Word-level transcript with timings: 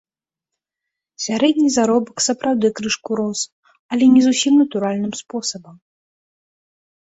Сярэдні 1.25 1.65
заробак 1.77 2.17
сапраўды 2.27 2.67
крышку 2.79 3.11
рос, 3.19 3.39
але 3.93 4.05
не 4.15 4.21
зусім 4.29 4.53
натуральным 4.63 5.13
спосабам. 5.21 5.75